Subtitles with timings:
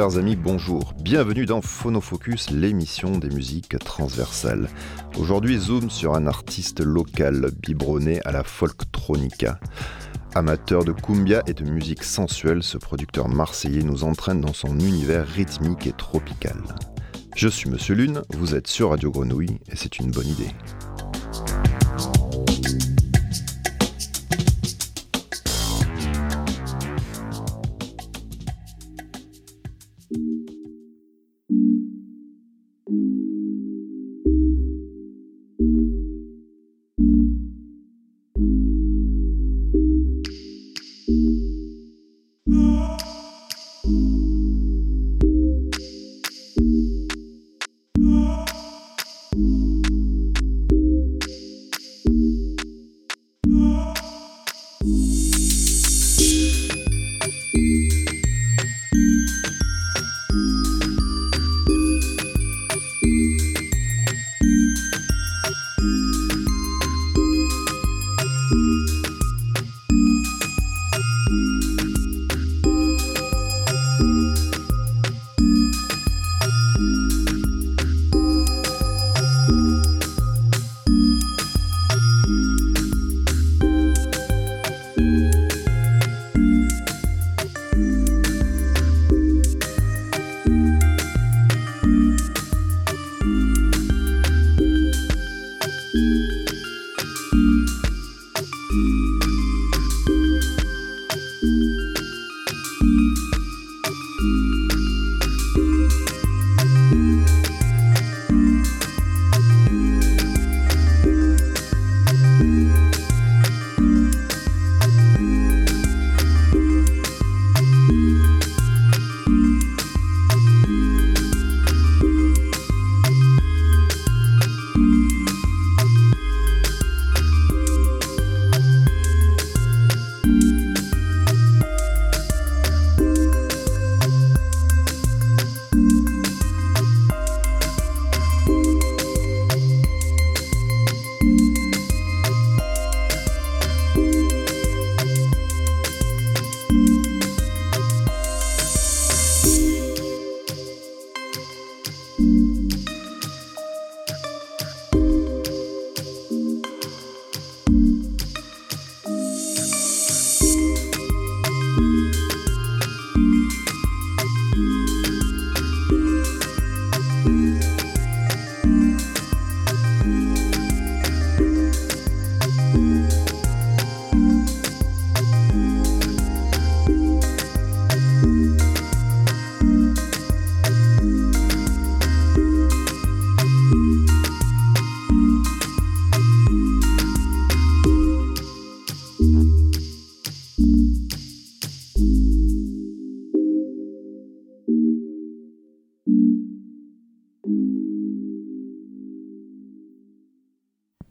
[0.00, 0.94] Chers amis, bonjour.
[1.02, 4.70] Bienvenue dans Phonofocus, l'émission des musiques transversales.
[5.18, 9.60] Aujourd'hui, zoom sur un artiste local biberonné à la folktronica.
[10.34, 15.26] Amateur de cumbia et de musique sensuelle, ce producteur marseillais nous entraîne dans son univers
[15.26, 16.56] rythmique et tropical.
[17.36, 20.48] Je suis Monsieur Lune, vous êtes sur Radio Grenouille et c'est une bonne idée.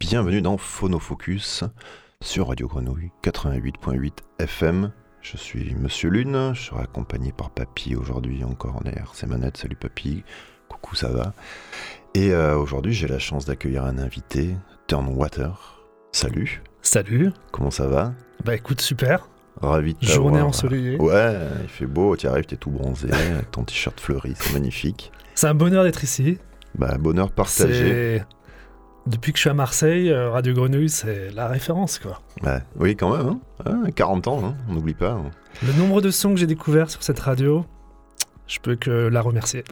[0.09, 1.64] Bienvenue dans Phonofocus
[2.20, 4.92] sur Radio Grenouille 88.8 FM.
[5.22, 9.12] Je suis Monsieur Lune, je serai accompagné par Papy aujourd'hui encore en air.
[9.14, 10.24] C'est Manette, salut Papy,
[10.68, 11.34] coucou ça va?
[12.16, 14.56] Et euh, aujourd'hui j'ai la chance d'accueillir un invité,
[14.88, 15.86] Turnwater.
[16.12, 16.64] Salut.
[16.81, 17.30] Salut.
[17.52, 18.16] Comment ça va?
[18.44, 19.30] Bah écoute, super.
[19.62, 20.97] Ravi de Journée ensoleillée.
[21.00, 23.09] Ouais, il fait beau, tu arrives, es tout bronzé,
[23.52, 25.12] ton t-shirt fleuri, c'est magnifique.
[25.36, 26.40] C'est un bonheur d'être ici.
[26.74, 28.24] Bah bonheur partagé
[29.09, 32.22] depuis que je suis à Marseille, euh, Radio Grenouille, c'est la référence, quoi.
[32.78, 33.40] oui, quand même.
[33.96, 34.31] 40 hein.
[34.31, 35.12] ans, hein, on n'oublie pas.
[35.12, 35.31] Hein.
[35.66, 37.66] Le nombre de sons que j'ai découverts sur cette radio,
[38.47, 39.64] je peux que la remercier.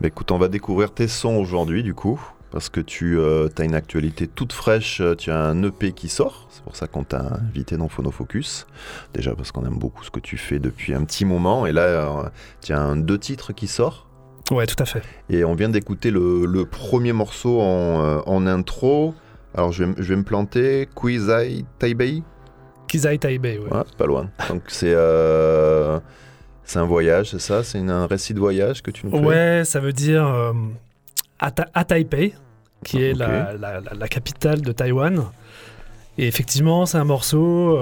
[0.00, 2.20] Bah, écoute, on va découvrir tes sons aujourd'hui, du coup,
[2.50, 5.00] parce que tu euh, as une actualité toute fraîche.
[5.00, 8.66] Euh, tu as un EP qui sort, c'est pour ça qu'on t'a invité dans Phonofocus.
[9.14, 12.32] Déjà parce qu'on aime beaucoup ce que tu fais depuis un petit moment, et là,
[12.60, 14.09] tu as un deux titres qui sort.
[14.50, 15.02] Ouais, tout à fait.
[15.28, 19.14] Et on vient d'écouter le, premier morceau en, euh, intro.
[19.54, 20.88] Alors je vais, me planter.
[20.94, 22.22] Quizai Taipei
[22.88, 23.72] Kizai Taipei, ouais.
[23.72, 24.30] ouais pas loin.
[24.48, 25.98] Donc c'est euh,
[26.64, 27.62] c'est un voyage, c'est ça?
[27.62, 29.24] C'est un récit de voyage que tu nous fais?
[29.24, 30.52] Ouais, ça veut dire euh,
[31.38, 32.34] à, Taipei,
[32.84, 35.24] qui est la, la, capitale de Taïwan.
[36.18, 37.78] Et effectivement, c'est un morceau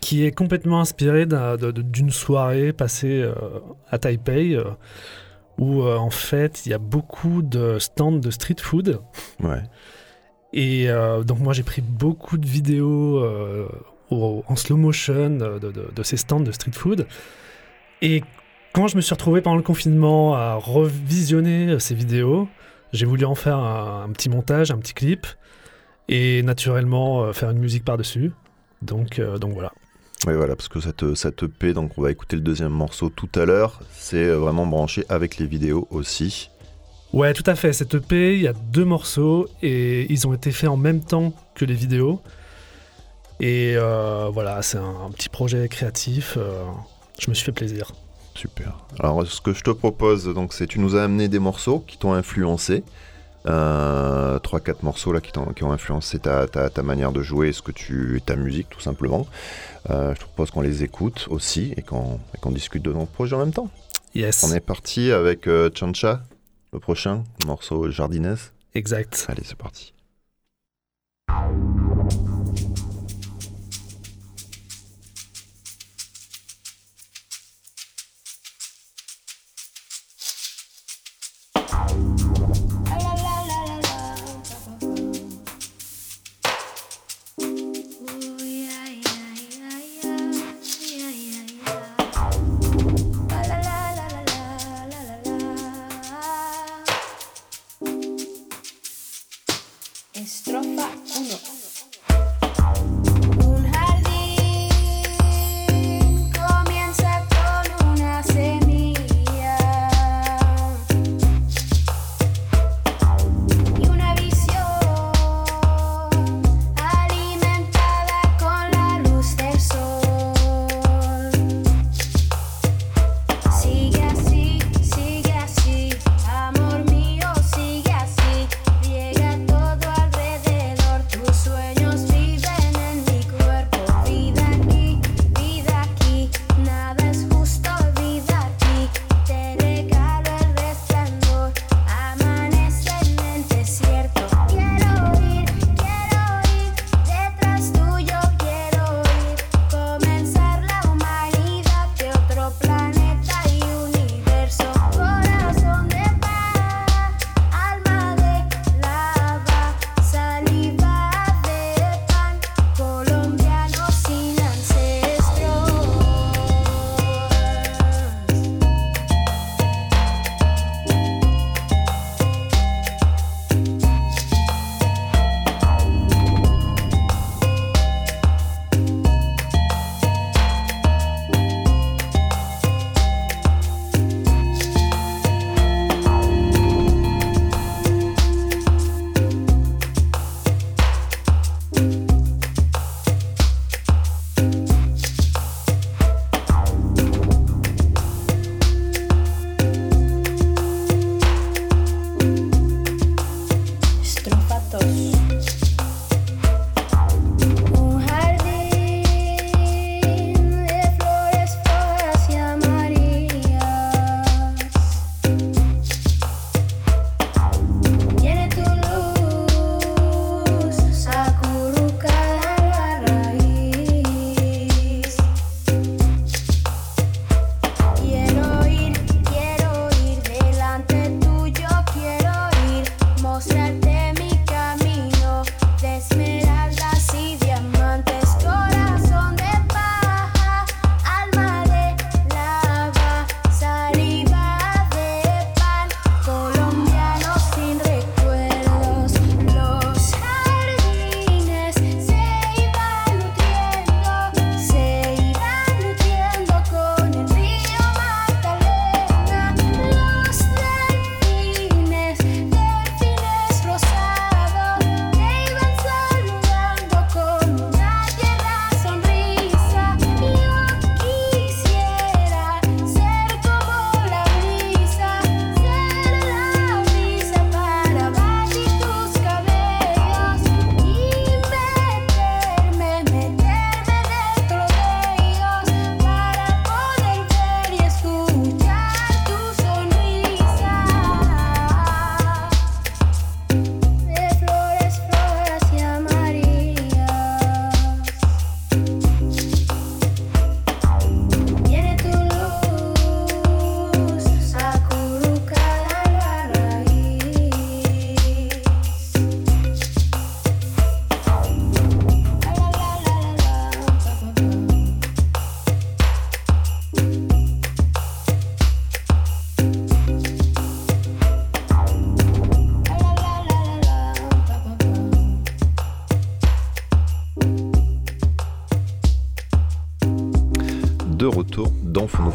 [0.00, 3.28] qui est complètement inspiré d'une soirée passée
[3.90, 4.58] à Taipei
[5.58, 9.00] où euh, en fait il y a beaucoup de stands de street food.
[9.42, 9.62] Ouais.
[10.52, 13.68] Et euh, donc moi j'ai pris beaucoup de vidéos euh,
[14.10, 17.06] en slow motion de, ces stands de street food.
[18.02, 18.22] Et
[18.72, 22.48] quand je me suis retrouvé pendant le confinement à revisionner ces vidéos,
[22.92, 25.26] j'ai voulu en faire un, petit montage, un petit clip,
[26.08, 28.32] et naturellement faire une musique par-dessus.
[28.82, 29.72] Donc, donc voilà.
[30.26, 33.28] Oui, voilà, parce que cette, cette EP, donc on va écouter le deuxième morceau tout
[33.34, 36.50] à l'heure, c'est vraiment branché avec les vidéos aussi.
[37.12, 37.72] Ouais, tout à fait.
[37.72, 41.34] Cette EP, il y a deux morceaux et ils ont été faits en même temps
[41.54, 42.22] que les vidéos.
[43.40, 46.34] Et euh, voilà, c'est un, petit projet créatif.
[46.38, 46.64] Euh,
[47.18, 47.92] je me suis fait plaisir.
[48.34, 48.78] Super.
[48.98, 51.98] Alors, ce que je te propose, donc, c'est tu nous as amené des morceaux qui
[51.98, 52.82] t'ont influencé.
[53.46, 57.72] Euh, 3-4 morceaux là qui, qui ont influencé ta, ta, manière de jouer, ce que
[57.72, 59.26] tu, ta musique tout simplement.
[59.90, 63.40] Euh, je te propose qu'on les écoute aussi et qu'on discute de notre projet en
[63.40, 63.68] même temps.
[64.14, 64.44] Yes.
[64.44, 66.22] On est parti avec Chancha
[66.72, 68.52] le prochain morceau Jardinesse.
[68.74, 69.26] Exact.
[69.28, 69.92] Allez, c'est parti.
[100.76, 101.71] 真的。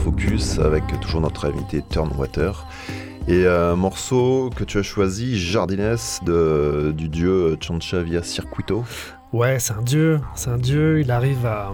[0.07, 2.65] Phonofocus avec toujours notre invité Turnwater.
[3.27, 8.85] Et un morceau que tu as choisi, Jardines, de, du dieu Chancha via Circuito.
[9.33, 11.73] Ouais, c'est un dieu, c'est un dieu, il arrive à,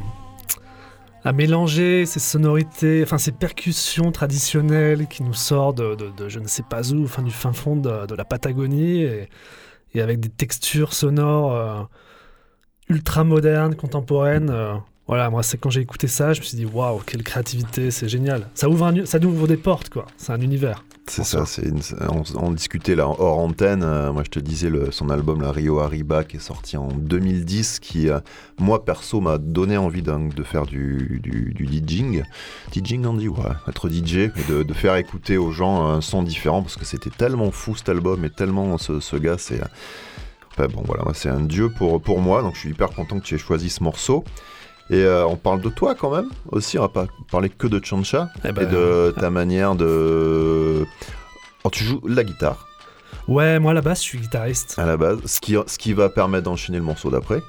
[1.23, 6.63] à mélanger ces sonorités, enfin ces percussions traditionnelles qui nous sortent de, je ne sais
[6.63, 11.83] pas où, enfin du fin fond de, la Patagonie, et, avec des textures sonores euh,
[12.89, 14.49] ultra modernes, contemporaines.
[14.49, 14.73] Euh,
[15.07, 18.07] voilà, moi, c'est quand j'ai écouté ça, je me suis dit, waouh, quelle créativité, c'est
[18.07, 18.49] génial.
[18.55, 18.89] Ça ouvre,
[19.25, 20.05] ouvre des portes, quoi.
[20.15, 20.83] C'est un univers.
[21.05, 21.69] C'est ça, c'est
[22.37, 23.83] on, discutait là hors antenne.
[23.83, 27.79] Euh, moi, je te disais son album La Rio Arriba qui est sorti en 2010,
[27.81, 28.21] qui euh,
[28.57, 32.23] moi perso m'a donné envie de faire du, du, DJing.
[32.71, 36.77] DJing, on dit ouais, être DJ de, faire écouter aux gens un son différent parce
[36.77, 39.59] que c'était tellement fou cet album et tellement ce, gars, c'est
[40.57, 42.41] bon voilà, c'est un dieu pour pour moi.
[42.43, 44.23] Donc je suis hyper content que tu aies choisi ce morceau.
[44.89, 47.83] Et euh, on parle de toi quand même aussi, on va pas parler que de
[47.83, 50.85] Chancha eh ben, et de ta manière de.
[51.63, 52.67] Oh, tu joues la guitare.
[53.27, 54.75] Ouais, moi à la base je suis guitariste.
[54.77, 57.41] À la base, ce qui, ce qui va permettre d'enchaîner le morceau d'après.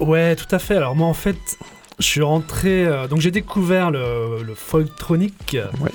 [0.00, 0.76] Ouais, tout à fait.
[0.76, 1.58] Alors moi en fait,
[1.98, 2.86] je suis rentré.
[2.86, 5.58] Euh, donc j'ai découvert le, le folktronic.
[5.80, 5.90] Ouais.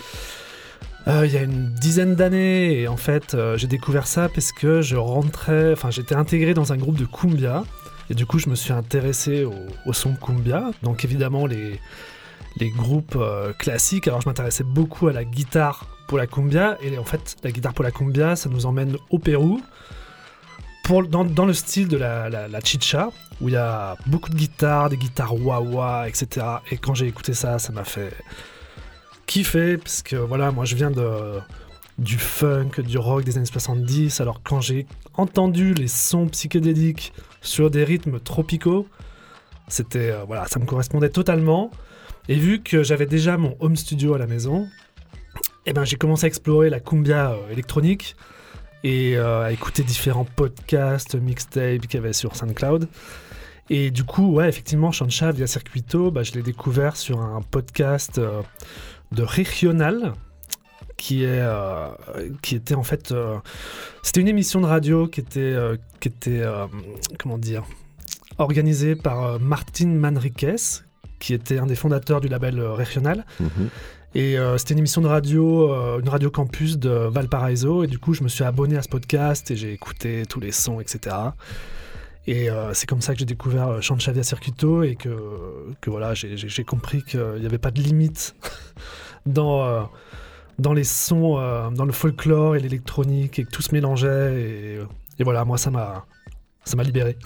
[1.08, 4.82] Euh, il y a une dizaine d'années et en fait j'ai découvert ça parce que
[4.82, 7.64] je rentrais, enfin j'étais intégré dans un groupe de cumbia
[8.10, 9.46] et du coup, je me suis intéressé
[9.86, 10.72] au, son cumbia.
[10.82, 11.80] Donc évidemment, les,
[12.58, 14.08] les groupes euh, classiques.
[14.08, 16.78] Alors je m'intéressais beaucoup à la guitare pour la cumbia.
[16.82, 19.62] Et en fait, la guitare pour la cumbia, ça nous emmène au Pérou.
[20.84, 24.90] Pour, dans, le style de la, la, chicha, où il y a beaucoup de guitares,
[24.90, 26.46] des guitares wah-wah, etc.
[26.72, 28.12] Et quand j'ai écouté ça, ça m'a fait
[29.26, 31.40] kiffer, parce que voilà, moi je viens de,
[31.98, 34.22] du funk, du rock des années 70.
[34.22, 34.86] Alors quand j'ai
[35.16, 38.88] entendu les sons psychédéliques sur des rythmes tropicaux.
[39.68, 41.72] C'était euh, voilà, ça me correspondait totalement.
[42.28, 44.68] Et vu que j'avais déjà mon home studio à la maison,
[45.66, 48.16] eh ben j'ai commencé à explorer la cumbia euh, électronique
[48.84, 52.88] et euh, à écouter différents podcasts, mixtapes qu'il y avait sur SoundCloud.
[53.70, 58.20] Et du coup, ouais, effectivement, Chancha via Circuito, bah, je l'ai découvert sur un podcast
[58.20, 60.14] de Regional,
[61.04, 61.90] qui, est, euh,
[62.42, 63.12] qui était en fait.
[63.12, 63.36] Euh,
[64.04, 66.42] c'était une émission de radio qui était, euh, qui était
[67.20, 67.64] comment dire,
[68.38, 70.56] organisée par Martin Manriquez,
[71.20, 73.26] qui était un des fondateurs du label Régional.
[73.42, 73.70] Mhm.
[74.16, 77.84] Et c'était une émission de radio, une radio campus de Valparaiso.
[77.84, 80.52] Et du coup, je me suis abonné à ce podcast et j'ai écouté tous les
[80.52, 81.16] sons, etc.
[82.28, 85.10] Et c'est comme ça que j'ai découvert Chanchavia Circuito et que,
[85.82, 88.36] que voilà, j'ai compris qu'il n'y avait pas de limite
[89.26, 89.90] dans
[90.60, 94.42] dans les sons, euh, dans le folklore et l'électronique, et que tout se mélangeait.
[94.42, 94.80] Et,
[95.20, 96.06] et voilà, moi, ça m'a,
[96.66, 97.18] ça m'a libéré.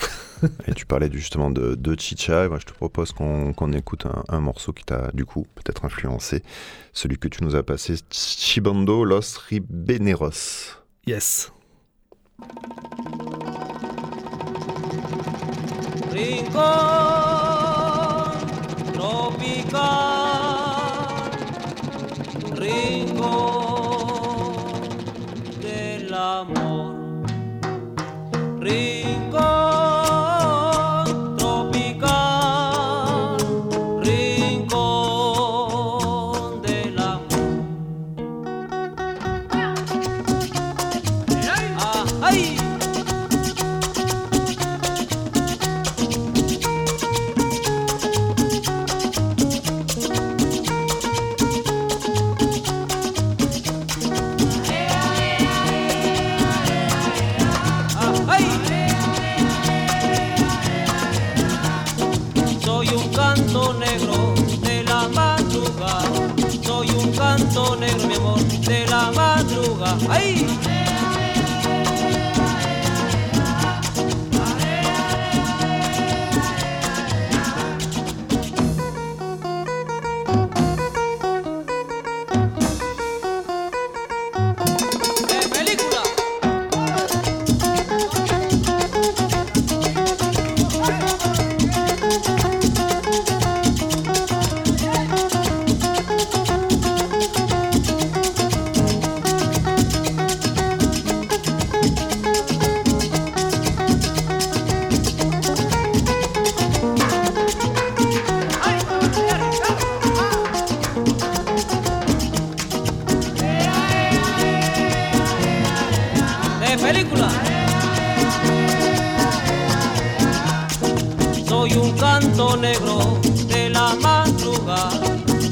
[0.67, 4.73] et tu parlais justement de, de Chicha, moi je te propose qu'on, écoute un, morceau
[4.73, 6.43] qui t'a du coup peut-être influencé,
[6.93, 10.77] celui que tu nous as passé, Chibando Los Ribeneros.
[11.05, 11.51] Yes.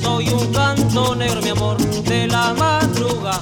[0.01, 3.39] Soy un canto negro, mi amor, de la madruga.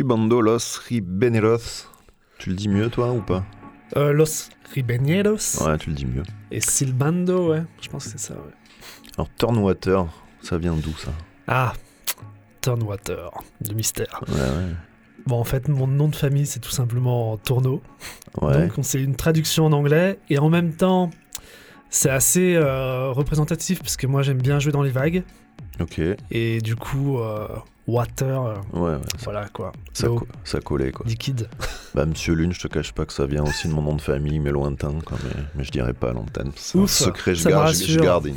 [0.00, 1.86] Los Ribeneros.
[2.38, 3.44] Tu le dis mieux, toi, ou pas?
[3.96, 5.62] Euh, Los Ribeneros.
[5.64, 6.22] Ouais, tu le dis mieux.
[6.50, 8.52] Et Silbando, ouais, je pense que c'est ça, ouais.
[9.16, 10.06] Alors, Turnwater,
[10.40, 11.10] ça vient d'où, ça?
[11.46, 11.72] Ah,
[12.60, 14.22] Turnwater, de mystère.
[14.28, 14.74] Ouais, ouais.
[15.26, 17.82] Bon, en fait, mon nom de famille, c'est tout simplement Tourneau.
[18.40, 18.68] Ouais.
[18.68, 20.18] Donc, c'est une traduction en anglais.
[20.30, 21.10] Et en même temps,
[21.90, 25.24] c'est assez euh, représentatif, parce que moi, j'aime bien jouer dans les vagues.
[25.80, 26.00] Ok.
[26.30, 27.48] Et du coup, euh,
[27.88, 28.46] water.
[28.46, 28.98] Euh, ouais, ouais.
[29.24, 29.72] Voilà quoi.
[29.92, 30.06] Ça,
[30.44, 31.04] ça collait quoi.
[31.06, 31.48] Liquide.
[31.94, 34.02] Bah, Monsieur Lune, je te cache pas que ça vient aussi de mon nom de
[34.02, 36.52] famille, mais lointain, quoi, mais, je dirais pas à l'antenne.
[36.54, 38.28] C'est un secret, je garde, je, garde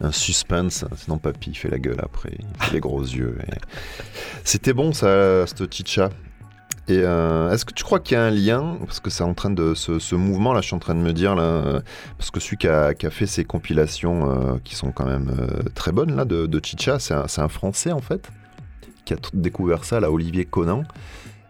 [0.00, 3.36] un suspense, sinon papy fait la gueule après, il fait les gros yeux.
[4.44, 6.08] C'était bon ça, cette chicha.
[6.88, 8.78] Et euh, est-ce que tu crois qu'il y a un lien?
[8.86, 9.74] Parce que c'est en train de.
[9.74, 11.82] Ce, mouvement, là, je suis en train de me dire, là,
[12.16, 15.30] parce que celui qui a, fait ces compilations euh, qui sont quand même
[15.74, 18.30] très bonnes, là, de, de Chicha, c'est un, un, Français, en fait
[19.04, 20.84] qui a découvert ça, là, Olivier Conan,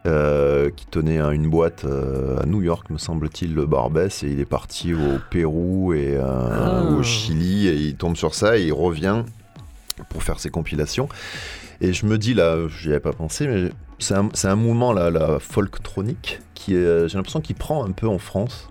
[0.06, 4.40] euh, qui tenait une boîte euh, à New York, me semble-t-il, le Barbès, et il
[4.40, 6.84] est parti au Pérou et euh, ah.
[6.84, 9.24] au Chili, et il tombe sur ça, et il revient
[10.08, 11.06] pour faire ses compilations.
[11.82, 15.10] Et je me dis, là, j'y avais pas pensé, mais c'est un, un, mouvement, là,
[15.10, 18.70] la folktronique, qui j'ai l'impression qu'il prend un peu en France.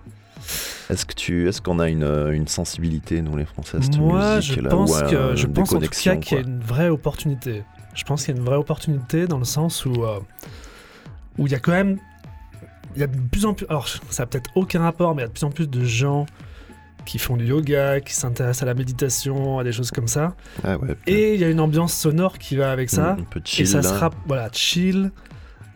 [0.88, 4.36] Est-ce que tu, est-ce qu'on a une, une, sensibilité nous les Français à cette Moi,
[4.36, 7.62] musique je pense que, je pense en tout cas qu'il y a une vraie opportunité.
[7.94, 10.18] Je pense qu'il y a une vraie opportunité dans le sens où euh,
[11.38, 11.98] où il y a quand même
[12.94, 15.24] il y a de plus en plus alors ça a peut-être aucun rapport mais il
[15.24, 16.26] y a de plus en plus de gens
[17.04, 20.34] qui font du yoga, qui s'intéressent à la méditation, à des choses comme ça.
[20.62, 23.12] Ah ouais, et il y a une ambiance sonore qui va avec ça.
[23.12, 25.10] Un peu chill, et ça sera voilà chill,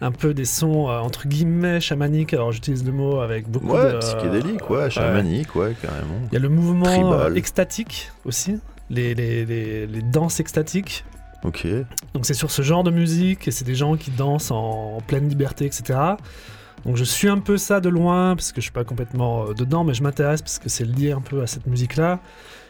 [0.01, 2.35] un peu des sons euh, entre guillemets chamaniques.
[2.35, 6.21] Alors j'utilise le mot avec beaucoup ouais, de psychédélique, ouais, chamanique, ouais, carrément.
[6.31, 11.05] Il y a le mouvement euh, extatique aussi, les, les, les, les danses extatiques.
[11.45, 11.67] Ok.
[12.15, 15.29] Donc c'est sur ce genre de musique et c'est des gens qui dansent en, pleine
[15.29, 15.99] liberté, etc.
[16.87, 19.55] Donc je suis un peu ça de loin parce que je suis pas complètement euh,
[19.55, 22.21] dedans, mais je m'intéresse parce que c'est lié un peu à cette musique-là.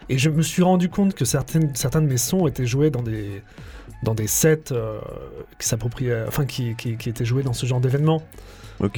[0.08, 3.02] Et je me suis rendu compte que certaines, certains de mes sons étaient joués dans
[3.02, 3.42] des,
[4.02, 4.98] dans des sets euh,
[5.58, 8.22] qui s'appropriaient, enfin qui, qui, étaient joués dans ce genre d'événements.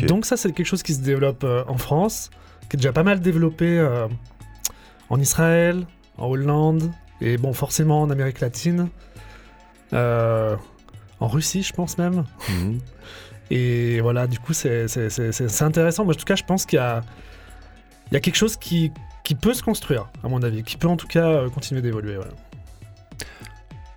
[0.09, 2.31] Donc ça c'est quelque chose qui se développe euh, en France,
[2.69, 3.87] qui est déjà pas mal développé
[5.11, 5.87] en Israël,
[6.17, 8.89] en Hollande et bon forcément en Amérique latine.
[9.93, 10.57] Euh,
[11.21, 12.25] en Russie, je pense même.
[12.49, 12.79] Mhm.
[13.51, 14.87] Et voilà, du coup, c'est
[15.61, 16.05] intéressant.
[16.05, 17.03] Moi, en tout cas, je pense qu'il y a,
[18.11, 18.93] il y a quelque chose qui,
[19.25, 22.19] qui peut se construire, à mon avis, qui peut en tout cas euh, continuer d'évoluer.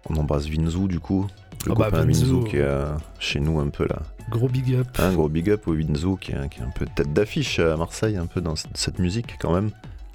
[0.09, 1.27] On embrasse Vinzou, du coup.
[1.65, 2.85] Le oh bah, Vinzou, qui est
[3.19, 3.99] chez nous un peu là.
[4.29, 4.87] Gros big up.
[4.99, 7.75] Un gros big up au Vinzou qui est, qui est un peu tête d'affiche à
[7.75, 9.71] Marseille, un peu dans cette musique quand même.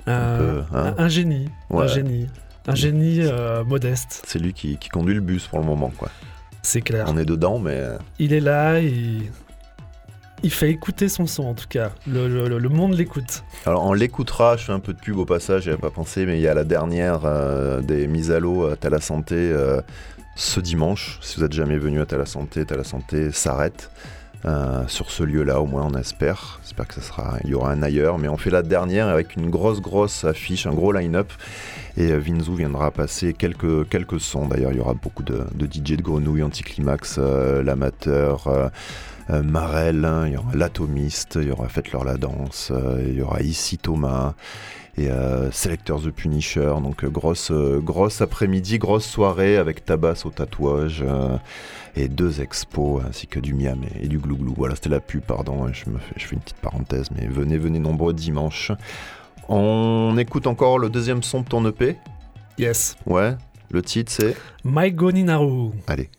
[0.07, 1.09] un, euh, hein.
[1.09, 1.49] génie.
[1.71, 2.29] Un génie.
[2.67, 4.23] Un génie euh, modeste.
[4.27, 6.09] C'est lui qui, conduit le bus pour le moment, quoi.
[6.63, 7.07] C'est clair.
[7.09, 7.77] On est dedans, mais.
[7.77, 9.31] Euh, il est là, il,
[10.43, 11.91] il fait écouter son son en tout cas.
[12.07, 13.45] Le, monde l'écoute.
[13.67, 16.39] Alors on l'écoutera, je fais un peu de pub au passage, j'avais pas pensé, mais
[16.39, 19.53] il y a la dernière euh, des mises à l'eau à la Santé
[20.37, 21.19] ce dimanche.
[21.23, 23.91] Si vous êtes jamais venu à la Santé, la Santé s'arrête.
[24.89, 26.61] Sur ce lieu-là, au moins on espère.
[26.63, 29.37] J'espère que ça sera, il y aura un ailleurs, mais on fait la dernière avec
[29.37, 31.33] une grosse grosse affiche, un gros line-up.
[31.97, 34.49] Et euh, Vinzou viendra passer quelques, quelques sons.
[34.49, 38.71] D'ailleurs, il y aura beaucoup de, DJ de grenouille, Anticlimax, euh, l'amateur.
[39.31, 43.23] Euh, Marel, hein, il y aura l'Atomiste, il y aura Faites-leur la danse, il y
[43.23, 44.35] aura Ici Thomas
[44.97, 45.09] et
[45.51, 46.75] Selectors the Punisher.
[46.83, 51.05] Donc grosse, grosse après-midi, grosse soirée avec Tabas au tatouage
[51.97, 54.55] et deux expos ainsi que du miam et, du glouglou.
[54.57, 57.59] Voilà, c'était la pub, pardon, je, me fais, je fais une petite parenthèse, mais venez,
[57.59, 58.73] venez nombreux dimanche
[59.49, 61.97] On écoute encore le deuxième son de ton EP
[62.59, 62.97] Yes.
[63.07, 63.35] Ouais.
[63.71, 64.37] Le titre c'est?
[64.63, 65.71] Maigo Ninaru.
[65.89, 66.11] Allez.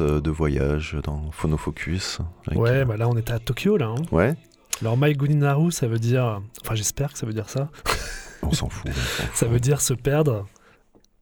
[0.00, 2.18] Euh, de voyage dans Phonofocus.
[2.54, 3.86] Ouais, bah là on était à Tokyo là.
[3.88, 4.02] hein.
[4.12, 4.34] Ouais,
[4.80, 6.40] Alors Maigo Ninaru, ça veut dire.
[6.62, 7.68] Enfin, j'espère que ça veut dire ça.
[8.42, 8.90] on s'en fout.
[9.34, 10.46] Ça veut dire se perdre.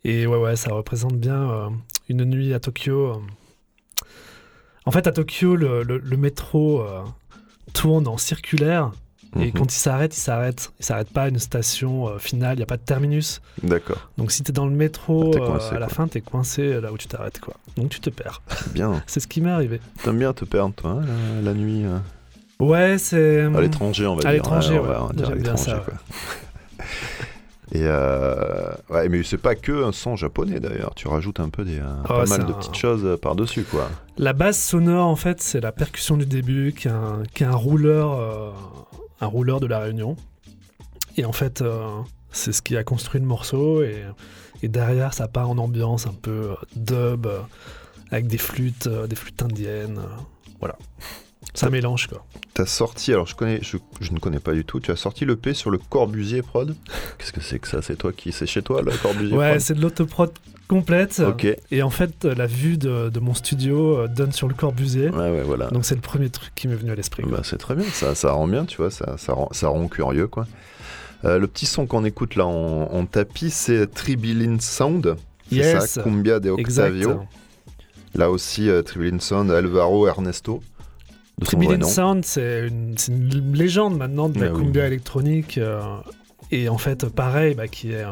[0.04, 1.68] Et ouais, ouais, ça représente bien euh,
[2.08, 3.12] une nuit à Tokyo.
[3.12, 4.06] euh.
[4.84, 7.02] En fait, à Tokyo, le, le- le métro euh,
[7.72, 8.92] tourne en circulaire.
[9.40, 9.52] Et Mhm.
[9.52, 10.72] quand il s'arrête, il s'arrête.
[10.80, 13.40] Il s'arrête pas à une station euh, finale, il n'y a pas de terminus.
[13.62, 16.92] D'accord, Donc si t'es dans le métro, Ah, euh, à la fin, t'es coincé là
[16.92, 17.40] où tu t'arrêtes.
[17.40, 17.54] quoi.
[17.76, 18.42] Donc tu te perds.
[18.72, 19.02] bien.
[19.06, 19.80] C'est ce qui m'est arrivé.
[20.02, 21.04] T'aimes bien te perdre, toi, hein,
[21.42, 21.98] la, la nuit euh,
[22.58, 23.42] Ouais, c'est.
[23.42, 24.32] À l'étranger, on va À dire.
[24.32, 24.96] l'étranger, on va- ouais.
[25.02, 25.94] on va dire à l'étranger, quoi.
[27.72, 30.94] Et euh, ouais, mais c'est pas que un son japonais d'ailleurs.
[30.94, 33.90] Tu rajoutes un peu des euh, Oh, pas mal de petites choses euh, par-dessus, quoi.
[34.18, 37.46] La base sonore, en fait, c'est la percussion du début, qui est un, qui est
[37.46, 38.50] un rouleur, euh,
[39.20, 40.16] un rouleur de la Réunion.
[41.16, 42.00] Et en fait, euh,
[42.30, 43.82] c'est ce qui a construit le morceau.
[43.82, 44.04] Et,
[44.62, 47.40] et derrière, ça part en ambiance un peu euh, dub, euh,
[48.10, 50.00] avec des flûtes, des flûtes indiennes.
[50.60, 50.76] voilà.
[51.54, 52.24] Ça mélange, quoi.
[52.52, 54.78] T'as sorti, alors je connais, je, je ne connais pas du tout.
[54.80, 56.74] Tu as sorti le P sur le Corbusier Prod.
[57.18, 57.80] Qu'est-ce que c'est que ça?
[57.82, 60.32] C'est toi qui, c'est chez toi le Corbusier Ouais, c'est de l'autoprod
[60.68, 61.22] complète.
[61.26, 61.46] Ok.
[61.70, 65.08] Et en fait, la vue de, de mon studio euh, donne sur le Corbusier.
[65.10, 65.68] Ouais, ouais, voilà.
[65.68, 67.22] Donc c'est le premier truc qui m'est venu à l'esprit.
[67.26, 69.88] Bah, c'est très bien, ça, ça rend bien, tu vois, ça, ça, rend, ça rend
[69.88, 70.46] curieux, quoi.
[71.24, 75.16] Euh, le petit son qu'on écoute là en, en tapis, c'est Tribilin Sound.
[75.48, 75.86] C'est Yes.
[75.86, 76.88] ça, Cumbia de exact.
[76.94, 77.20] Octavio.
[78.14, 78.82] Là aussi, euh,
[79.20, 80.62] Sound, Alvaro Ernesto.
[81.44, 85.58] Tribilin Sound, c'est une, une, légende maintenant de la ah cumbia électronique.
[85.58, 85.82] Euh,
[86.50, 88.04] et en fait, pareil, bah, qui, est,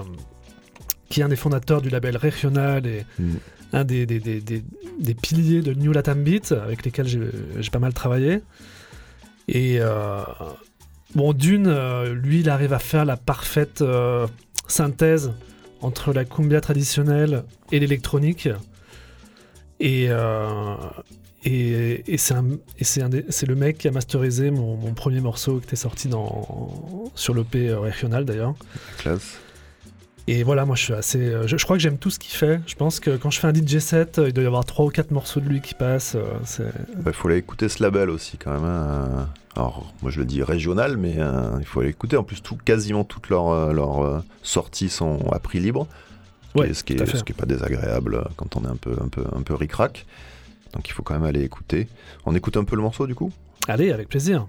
[1.09, 3.33] qui est un des fondateurs du label Regional et mm.
[3.73, 7.95] un des, des, des, des, piliers de New Latam Beat, avec lesquels j'ai pas mal
[7.95, 8.43] travaillé.
[9.49, 10.21] Et euh,
[11.15, 11.73] bon, d'une,
[12.13, 13.83] lui, il arrive à faire la parfaite
[14.69, 15.33] synthèse
[15.81, 18.49] entre la cumbia traditionnelle et l'électronique.
[19.81, 20.77] Et, euh,
[21.45, 26.09] et, et c'est le mec qui a masterisé mon, mon premier morceau qui était sorti
[26.09, 28.55] dans, sur l'EP régional d'ailleurs.
[28.99, 29.39] Classe.
[30.27, 31.19] Et voilà, moi je suis assez.
[31.19, 32.61] Euh, je, crois que j'aime tout ce qu'il fait.
[32.67, 34.89] Je pense que quand je fais un DJ set, il doit y avoir 3 ou
[34.89, 36.17] 4 morceaux de lui qui passent.
[36.17, 36.71] Euh,
[37.07, 38.65] il faut aller écouter ce label aussi quand même.
[38.65, 39.29] Hein.
[39.55, 41.17] Alors, moi je le dis régional, mais
[41.61, 42.17] il faut aller écouter.
[42.17, 45.87] En plus, tout, quasiment toutes leurs, sorties sont à prix libre
[46.73, 50.07] ce qui n'est pas désagréable quand on est un peu, un peu, un peu ric-rac.
[50.75, 51.89] Donc il faut quand même aller écouter.
[52.27, 53.33] On écoute un peu le morceau du coup?
[53.69, 54.47] Allez, avec plaisir.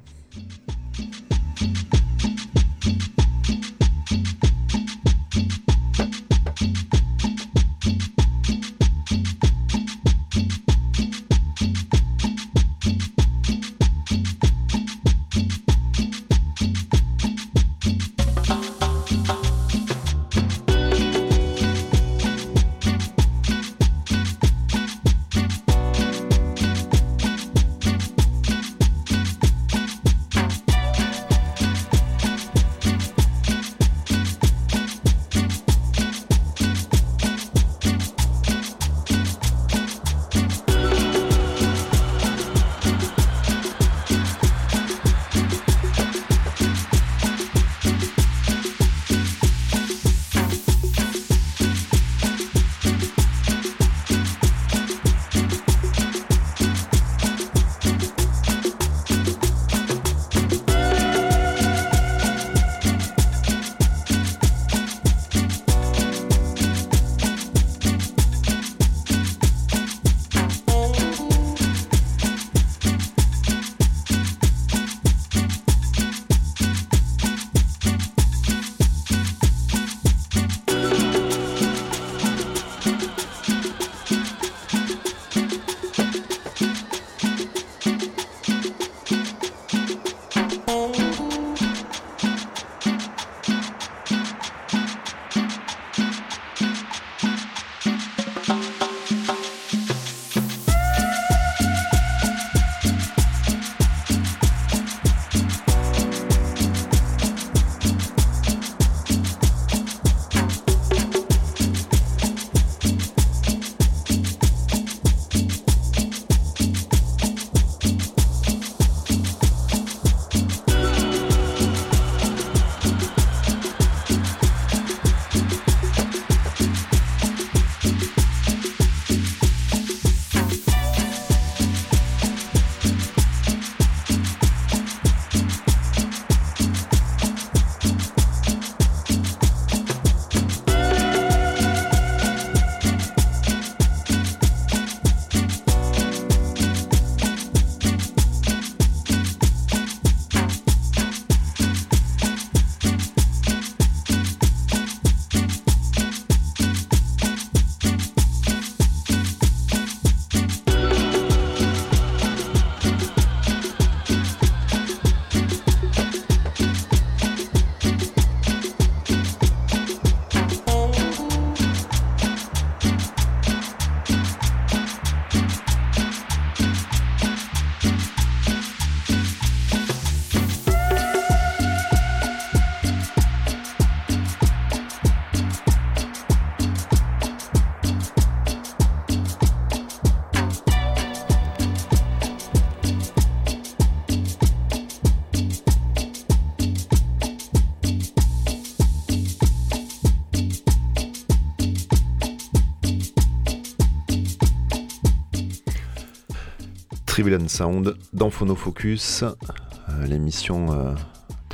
[207.47, 209.23] Sound dans Phonofocus.
[209.23, 210.93] Euh, l'émission euh,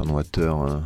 [0.02, 0.80] euh,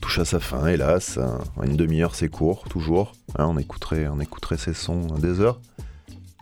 [0.00, 1.18] touche à sa fin, hélas.
[1.62, 3.12] une demi-heure, c'est court, toujours.
[3.36, 5.60] Hein, on, écouterait, on écouterait ces sons des heures.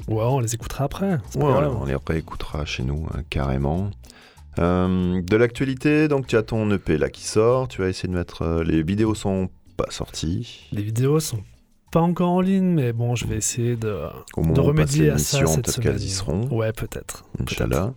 [0.07, 1.19] Ouais, on les écoutera après.
[1.37, 3.91] on les réécoutera chez nous, hein, carrément.
[4.59, 7.67] de l'actualité, donc tu as ton EP là qui sort.
[7.67, 8.63] Tu vas essayer de mettre.
[8.63, 10.69] les vidéos sont pas sorties.
[10.71, 11.43] Les vidéos sont
[11.93, 13.99] pas encore en ligne, mais bon, je vais essayer de,
[14.37, 15.97] de remédier à ça cette semaine.
[15.97, 16.49] y seront.
[16.49, 17.25] Ouais, peut-être.
[17.39, 17.93] Inch'Allah.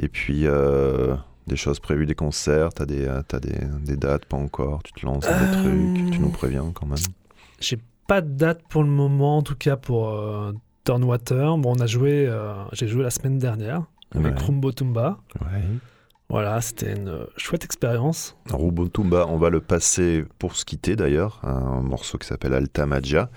[0.00, 4.36] Et puis, euh, des choses prévues, des concerts, t'as des, as des, des, dates, pas
[4.36, 6.96] encore, tu te lances dans des trucs, tu nous préviens quand même
[7.58, 10.52] J'ai pas de date pour le moment, en tout cas pour euh,
[10.84, 11.58] Turnwater.
[11.58, 13.82] Bon, on a joué, euh, j'ai joué la semaine dernière
[14.14, 14.44] avec ouais.
[14.46, 15.18] Rumbo Tumba.
[15.40, 15.62] Ouais.
[16.30, 18.36] Voilà, c'était une chouette expérience.
[18.48, 22.86] Rumbo Tumba, on va le passer pour se quitter d'ailleurs, un morceau qui s'appelle Alta
[22.86, 23.30] Magia.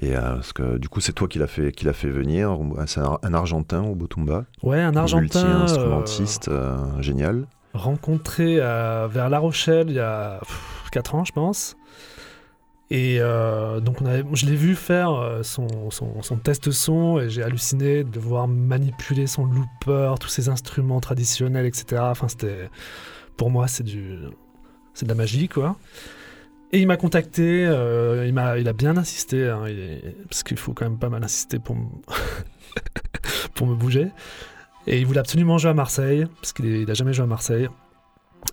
[0.00, 2.58] Et euh, parce que du coup, c'est toi qui l'as fait, qui l'a fait venir.
[2.86, 4.46] C'est un, un, Argentin, Rumbo Tumba.
[4.62, 5.20] Ouais, un Argentin.
[5.20, 7.46] Multi-instrumentiste, euh, génial.
[7.74, 11.76] Rencontré vers La Rochelle il y a pff, 4 ans, je pense.
[12.90, 13.98] Et euh, donc
[14.32, 15.68] je l'ai vu faire euh, son,
[16.42, 22.02] test son et j'ai halluciné de voir manipuler son looper, tous ses instruments traditionnels, etc.
[22.04, 22.68] Enfin, c'était
[23.36, 24.18] pour moi c'est du
[24.92, 25.76] c'est de la magie quoi.
[26.72, 29.64] Et il m'a contacté, euh, il, m'a, il a bien insisté, hein,
[30.28, 31.76] parce qu'il faut quand même pas mal insister pour
[33.54, 34.08] pour me bouger.
[34.86, 37.68] Et il voulait absolument jouer à Marseille, parce qu'il n'a jamais joué à Marseille.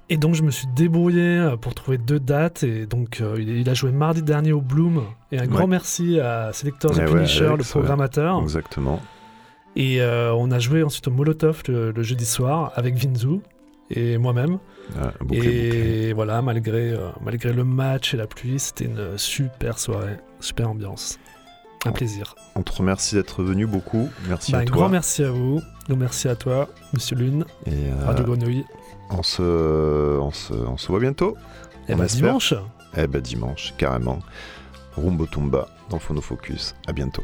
[0.10, 3.70] Et donc je me suis débrouillé euh, pour trouver deux dates et donc euh, il,
[3.70, 5.48] a joué mardi dernier au Bloom et un ouais.
[5.48, 8.42] grand merci à Selector The Punisher, ouais, Alex, le programmateur.
[8.42, 9.02] Exactement.
[9.76, 13.42] Et euh, on a joué ensuite au Molotov le, le jeudi soir avec Vinzu
[13.90, 14.60] et moi-même.
[15.00, 16.14] Ah, et bouclé.
[16.14, 21.20] voilà, malgré, euh, malgré le match et la pluie, c'était une super soirée, super ambiance.
[21.86, 22.36] Un plaisir.
[22.56, 24.10] On te remercie d'être venu beaucoup.
[24.28, 24.78] Merci bah, à un toi.
[24.78, 25.62] grand merci à vous.
[25.88, 28.66] Donc merci à toi, Monsieur Lune, et euh, Radio Grenouille.
[29.10, 29.42] On se,
[30.20, 31.38] on se, on se voit bientôt.
[31.88, 32.54] Et bah, dimanche.
[32.98, 34.20] Eh ben dimanche, carrément.
[34.98, 36.76] Rumbo Tumba dans Phonofocus.
[36.88, 37.24] À bientôt.